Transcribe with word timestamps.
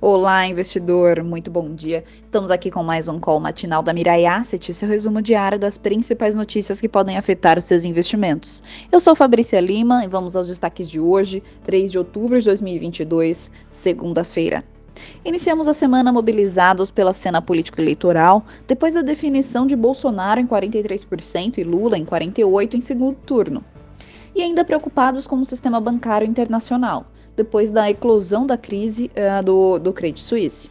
Olá, 0.00 0.46
investidor, 0.46 1.24
muito 1.24 1.50
bom 1.50 1.74
dia. 1.74 2.04
Estamos 2.22 2.52
aqui 2.52 2.70
com 2.70 2.84
mais 2.84 3.08
um 3.08 3.18
call 3.18 3.40
matinal 3.40 3.82
da 3.82 3.92
Mirai 3.92 4.26
Asset, 4.26 4.72
seu 4.72 4.88
resumo 4.88 5.20
diário 5.20 5.58
das 5.58 5.76
principais 5.76 6.36
notícias 6.36 6.80
que 6.80 6.88
podem 6.88 7.18
afetar 7.18 7.58
os 7.58 7.64
seus 7.64 7.84
investimentos. 7.84 8.62
Eu 8.92 9.00
sou 9.00 9.16
Fabrícia 9.16 9.58
Lima 9.60 10.04
e 10.04 10.06
vamos 10.06 10.36
aos 10.36 10.46
destaques 10.46 10.88
de 10.88 11.00
hoje, 11.00 11.42
3 11.64 11.90
de 11.90 11.98
outubro 11.98 12.38
de 12.38 12.44
2022, 12.44 13.50
segunda-feira. 13.72 14.62
Iniciamos 15.24 15.66
a 15.66 15.74
semana 15.74 16.12
mobilizados 16.12 16.92
pela 16.92 17.12
cena 17.12 17.42
político-eleitoral, 17.42 18.46
depois 18.68 18.94
da 18.94 19.02
definição 19.02 19.66
de 19.66 19.74
Bolsonaro 19.74 20.38
em 20.38 20.46
43% 20.46 21.58
e 21.58 21.64
Lula 21.64 21.98
em 21.98 22.04
48% 22.04 22.74
em 22.74 22.80
segundo 22.80 23.16
turno. 23.26 23.64
E 24.38 24.42
ainda 24.42 24.64
preocupados 24.64 25.26
com 25.26 25.34
o 25.40 25.44
sistema 25.44 25.80
bancário 25.80 26.24
internacional 26.24 27.06
depois 27.36 27.72
da 27.72 27.90
eclosão 27.90 28.46
da 28.46 28.56
crise 28.56 29.10
uh, 29.16 29.42
do, 29.42 29.80
do 29.80 29.92
Credit 29.92 30.22
Suisse. 30.22 30.70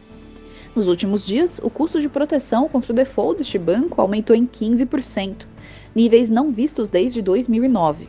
Nos 0.74 0.88
últimos 0.88 1.26
dias, 1.26 1.60
o 1.62 1.68
custo 1.68 2.00
de 2.00 2.08
proteção 2.08 2.66
contra 2.66 2.92
o 2.92 2.96
default 2.96 3.36
deste 3.36 3.58
banco 3.58 4.00
aumentou 4.00 4.34
em 4.34 4.46
15%, 4.46 5.46
níveis 5.94 6.30
não 6.30 6.50
vistos 6.50 6.88
desde 6.88 7.20
2009. 7.20 8.08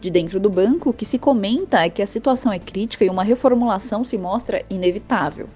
De 0.00 0.10
dentro 0.10 0.40
do 0.40 0.50
banco, 0.50 0.90
o 0.90 0.92
que 0.92 1.04
se 1.04 1.16
comenta 1.16 1.78
é 1.78 1.88
que 1.88 2.02
a 2.02 2.06
situação 2.06 2.52
é 2.52 2.58
crítica 2.58 3.04
e 3.04 3.08
uma 3.08 3.22
reformulação 3.22 4.02
se 4.02 4.18
mostra 4.18 4.64
inevitável. 4.68 5.46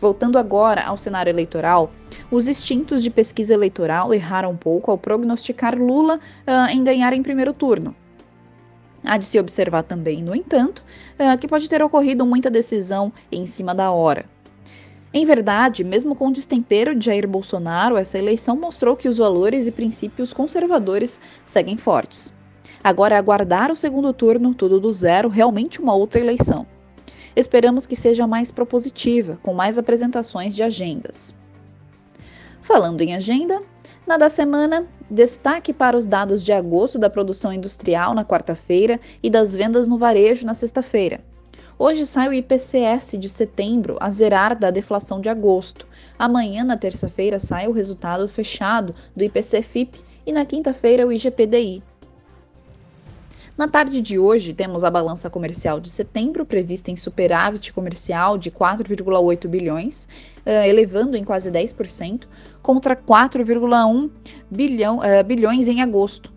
Voltando 0.00 0.38
agora 0.38 0.82
ao 0.82 0.96
cenário 0.96 1.28
eleitoral, 1.28 1.90
os 2.30 2.48
instintos 2.48 3.02
de 3.02 3.10
pesquisa 3.10 3.52
eleitoral 3.52 4.14
erraram 4.14 4.52
um 4.52 4.56
pouco 4.56 4.90
ao 4.90 4.96
prognosticar 4.96 5.78
Lula 5.78 6.16
uh, 6.16 6.70
em 6.70 6.82
ganhar 6.82 7.12
em 7.12 7.22
primeiro 7.22 7.52
turno. 7.52 7.94
Há 9.06 9.16
de 9.18 9.24
se 9.24 9.38
observar 9.38 9.84
também, 9.84 10.20
no 10.20 10.34
entanto, 10.34 10.82
eh, 11.16 11.36
que 11.36 11.46
pode 11.46 11.68
ter 11.68 11.80
ocorrido 11.80 12.26
muita 12.26 12.50
decisão 12.50 13.12
em 13.30 13.46
cima 13.46 13.72
da 13.72 13.92
hora. 13.92 14.24
Em 15.14 15.24
verdade, 15.24 15.84
mesmo 15.84 16.16
com 16.16 16.26
o 16.26 16.32
destempero 16.32 16.92
de 16.92 17.06
Jair 17.06 17.28
Bolsonaro, 17.28 17.96
essa 17.96 18.18
eleição 18.18 18.56
mostrou 18.56 18.96
que 18.96 19.08
os 19.08 19.18
valores 19.18 19.68
e 19.68 19.70
princípios 19.70 20.32
conservadores 20.32 21.20
seguem 21.44 21.76
fortes. 21.76 22.34
Agora 22.82 23.14
é 23.14 23.18
aguardar 23.18 23.70
o 23.70 23.76
segundo 23.76 24.12
turno, 24.12 24.52
tudo 24.52 24.80
do 24.80 24.90
zero, 24.90 25.28
realmente 25.28 25.80
uma 25.80 25.94
outra 25.94 26.20
eleição. 26.20 26.66
Esperamos 27.36 27.86
que 27.86 27.94
seja 27.94 28.26
mais 28.26 28.50
propositiva, 28.50 29.38
com 29.40 29.54
mais 29.54 29.78
apresentações 29.78 30.52
de 30.52 30.64
agendas. 30.64 31.32
Falando 32.60 33.00
em 33.02 33.14
agenda, 33.14 33.60
na 34.04 34.16
da 34.16 34.28
semana, 34.28 34.84
destaque 35.10 35.72
para 35.72 35.96
os 35.96 36.06
dados 36.06 36.44
de 36.44 36.52
agosto 36.52 36.98
da 36.98 37.10
produção 37.10 37.52
industrial 37.52 38.14
na 38.14 38.24
quarta-feira 38.24 39.00
e 39.22 39.30
das 39.30 39.54
vendas 39.54 39.86
no 39.86 39.98
varejo 39.98 40.46
na 40.46 40.54
sexta-feira. 40.54 41.20
Hoje 41.78 42.06
sai 42.06 42.28
o 42.28 42.32
IPCS 42.32 43.18
de 43.18 43.28
setembro, 43.28 43.98
a 44.00 44.08
zerar 44.08 44.58
da 44.58 44.70
deflação 44.70 45.20
de 45.20 45.28
agosto. 45.28 45.86
Amanhã, 46.18 46.64
na 46.64 46.76
terça-feira, 46.76 47.38
sai 47.38 47.68
o 47.68 47.72
resultado 47.72 48.26
fechado 48.28 48.94
do 49.14 49.22
IPC-FIP 49.22 50.00
e 50.26 50.32
na 50.32 50.46
quinta-feira 50.46 51.06
o 51.06 51.12
IGPDI. 51.12 51.82
Na 53.56 53.66
tarde 53.66 54.02
de 54.02 54.18
hoje, 54.18 54.52
temos 54.52 54.84
a 54.84 54.90
balança 54.90 55.30
comercial 55.30 55.80
de 55.80 55.88
setembro, 55.88 56.44
prevista 56.44 56.90
em 56.90 56.96
superávit 56.96 57.72
comercial 57.72 58.36
de 58.36 58.50
4,8 58.50 59.48
bilhões, 59.48 60.04
uh, 60.44 60.66
elevando 60.66 61.16
em 61.16 61.24
quase 61.24 61.50
10%, 61.50 62.24
contra 62.60 62.94
4,1 62.94 64.10
bilhão, 64.50 64.98
uh, 64.98 65.24
bilhões 65.24 65.68
em 65.68 65.80
agosto. 65.80 66.30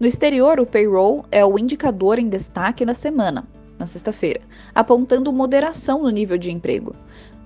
No 0.00 0.06
exterior, 0.06 0.58
o 0.58 0.64
payroll 0.64 1.26
é 1.30 1.44
o 1.44 1.58
indicador 1.58 2.18
em 2.18 2.26
destaque 2.26 2.86
da 2.86 2.94
semana, 2.94 3.46
na 3.78 3.84
sexta-feira, 3.84 4.40
apontando 4.74 5.30
moderação 5.30 6.04
no 6.04 6.08
nível 6.08 6.38
de 6.38 6.50
emprego. 6.50 6.96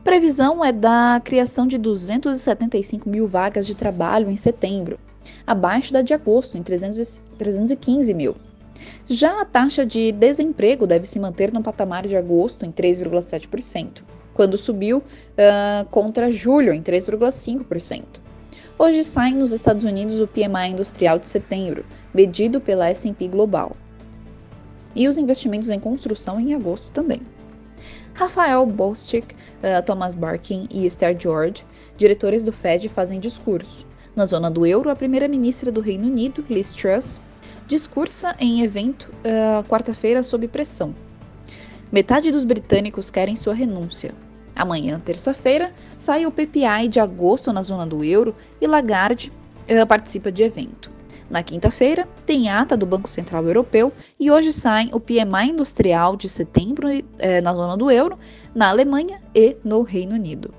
Previsão 0.04 0.64
é 0.64 0.70
da 0.70 1.20
criação 1.24 1.66
de 1.66 1.78
275 1.78 3.08
mil 3.08 3.26
vagas 3.26 3.66
de 3.66 3.74
trabalho 3.74 4.30
em 4.30 4.36
setembro, 4.36 5.00
abaixo 5.44 5.92
da 5.92 6.00
de 6.00 6.14
agosto, 6.14 6.56
em 6.56 6.62
300, 6.62 7.20
315 7.36 8.14
mil. 8.14 8.36
Já 9.06 9.40
a 9.40 9.44
taxa 9.44 9.84
de 9.84 10.12
desemprego 10.12 10.86
deve 10.86 11.06
se 11.06 11.18
manter 11.18 11.52
no 11.52 11.62
patamar 11.62 12.06
de 12.06 12.16
agosto, 12.16 12.64
em 12.64 12.72
3,7%, 12.72 14.02
quando 14.32 14.56
subiu 14.56 14.98
uh, 14.98 15.84
contra 15.90 16.30
julho, 16.30 16.72
em 16.72 16.80
3,5%. 16.80 18.04
Hoje 18.78 19.04
sai 19.04 19.32
nos 19.32 19.52
Estados 19.52 19.84
Unidos 19.84 20.20
o 20.20 20.26
PMI 20.26 20.70
industrial 20.70 21.18
de 21.18 21.28
setembro, 21.28 21.84
medido 22.14 22.60
pela 22.60 22.88
S&P 22.88 23.28
Global. 23.28 23.76
E 24.94 25.06
os 25.06 25.18
investimentos 25.18 25.68
em 25.68 25.78
construção 25.78 26.40
em 26.40 26.54
agosto 26.54 26.90
também. 26.90 27.20
Rafael 28.14 28.64
Bostic, 28.66 29.32
uh, 29.32 29.82
Thomas 29.84 30.14
Barkin 30.14 30.66
e 30.70 30.86
Esther 30.86 31.16
George, 31.18 31.64
diretores 31.96 32.42
do 32.42 32.52
Fed, 32.52 32.88
fazem 32.88 33.20
discurso. 33.20 33.86
Na 34.14 34.24
zona 34.24 34.50
do 34.50 34.66
euro, 34.66 34.90
a 34.90 34.96
primeira-ministra 34.96 35.70
do 35.70 35.80
Reino 35.80 36.06
Unido, 36.06 36.44
Liz 36.50 36.72
Truss, 36.72 37.20
discursa 37.70 38.34
em 38.40 38.62
evento 38.62 39.08
uh, 39.24 39.62
quarta-feira 39.68 40.24
sob 40.24 40.48
pressão. 40.48 40.92
Metade 41.92 42.32
dos 42.32 42.44
britânicos 42.44 43.12
querem 43.12 43.36
sua 43.36 43.54
renúncia. 43.54 44.12
Amanhã, 44.56 44.98
terça-feira, 44.98 45.70
sai 45.96 46.26
o 46.26 46.32
PPI 46.32 46.88
de 46.88 46.98
agosto 46.98 47.52
na 47.52 47.62
zona 47.62 47.86
do 47.86 48.02
euro 48.02 48.34
e 48.60 48.66
Lagarde 48.66 49.30
uh, 49.68 49.86
participa 49.86 50.32
de 50.32 50.42
evento. 50.42 50.90
Na 51.30 51.44
quinta-feira, 51.44 52.08
tem 52.26 52.50
ata 52.50 52.76
do 52.76 52.84
Banco 52.84 53.08
Central 53.08 53.44
Europeu 53.44 53.92
e 54.18 54.32
hoje 54.32 54.52
sai 54.52 54.90
o 54.92 54.98
PMI 54.98 55.50
industrial 55.50 56.16
de 56.16 56.28
setembro 56.28 56.88
uh, 56.88 57.02
na 57.40 57.54
zona 57.54 57.76
do 57.76 57.88
euro, 57.88 58.18
na 58.52 58.68
Alemanha 58.68 59.20
e 59.32 59.56
no 59.62 59.82
Reino 59.82 60.16
Unido. 60.16 60.52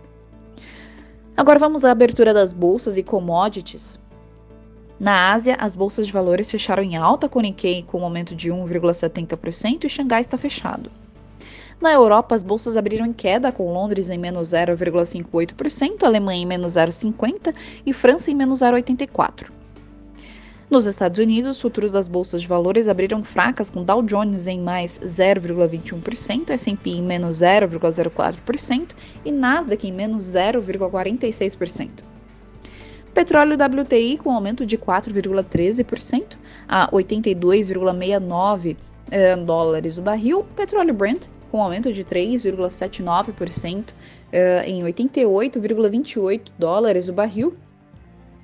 Agora 1.35 1.59
vamos 1.59 1.83
à 1.83 1.91
abertura 1.91 2.33
das 2.33 2.53
bolsas 2.53 2.97
e 2.97 3.03
commodities. 3.03 3.99
Na 5.01 5.34
Ásia, 5.34 5.57
as 5.59 5.75
bolsas 5.75 6.06
de 6.06 6.13
valores 6.13 6.51
fecharam 6.51 6.84
em 6.84 6.95
alta, 6.95 7.28
com 7.28 7.39
Nikkei 7.41 7.81
com 7.81 8.01
um 8.01 8.03
aumento 8.03 8.35
de 8.35 8.51
1,70% 8.51 9.85
e 9.85 9.89
Xangai 9.89 10.22
está 10.22 10.38
fechado. 10.38 10.91
Na 11.81 11.91
Europa, 11.91 12.35
as 12.35 12.44
bolsas 12.44 12.78
abriram 12.78 13.07
em 13.07 13.11
queda, 13.11 13.51
com 13.51 13.73
Londres 13.73 14.11
em 14.11 14.19
menos 14.19 14.50
0,58%, 14.50 16.03
Alemanha 16.03 16.44
em 16.44 16.45
menos 16.45 16.73
0,50% 16.73 17.51
e 17.84 17.91
França 17.94 18.29
em 18.29 18.35
menos 18.35 18.59
0,84%. 18.59 19.47
Nos 20.69 20.85
Estados 20.85 21.17
Unidos, 21.17 21.56
os 21.57 21.61
futuros 21.61 21.91
das 21.91 22.07
bolsas 22.07 22.44
de 22.44 22.47
valores 22.47 22.88
abriram 22.88 23.23
fracas, 23.23 23.72
com 23.72 23.84
Dow 23.84 24.03
Jones 24.03 24.45
em 24.45 24.59
mais 24.59 25.00
0,21%, 25.00 26.51
S&P 26.51 26.91
em 26.91 27.01
menos 27.01 27.38
0,04% 27.38 28.90
e 29.25 29.31
Nasdaq 29.31 29.88
em 29.88 29.91
menos 29.91 30.25
0,46%. 30.25 32.10
Petróleo 33.13 33.57
WTI 33.57 34.17
com 34.17 34.31
aumento 34.31 34.66
de 34.66 34.77
4,13% 34.77 36.38
a 36.67 36.89
82,69 36.91 38.77
eh, 39.11 39.35
dólares 39.35 39.97
o 39.97 40.01
barril. 40.01 40.45
Petróleo 40.55 40.94
Brent 40.94 41.27
com 41.51 41.61
aumento 41.61 41.91
de 41.91 42.05
3,79% 42.05 43.88
eh, 44.31 44.63
em 44.66 44.81
88,28 44.83 46.41
dólares 46.57 47.09
o 47.09 47.13
barril. 47.13 47.53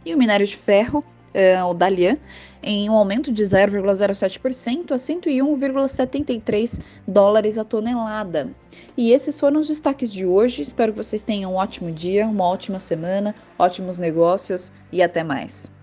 E 0.06 0.14
o 0.14 0.18
minério 0.18 0.46
de 0.46 0.58
ferro 0.58 1.04
uh, 1.38 1.66
o 1.66 1.74
Dalian, 1.74 2.18
em 2.62 2.90
um 2.90 2.94
aumento 2.94 3.32
de 3.32 3.44
0,07% 3.44 4.92
a 4.92 4.96
101,73 4.96 6.82
dólares 7.08 7.58
a 7.58 7.64
tonelada. 7.64 8.50
E 8.98 9.12
esses 9.12 9.40
foram 9.40 9.60
os 9.60 9.68
destaques 9.68 10.12
de 10.12 10.26
hoje. 10.26 10.62
Espero 10.62 10.92
que 10.92 10.98
vocês 10.98 11.24
tenham 11.24 11.54
um 11.54 11.56
ótimo 11.56 11.92
dia, 11.92 12.26
uma 12.26 12.46
ótima 12.46 12.80
semana, 12.80 13.36
ótimos 13.58 13.98
negócios 13.98 14.72
e 14.92 15.02
até 15.02 15.24
mais. 15.24 15.77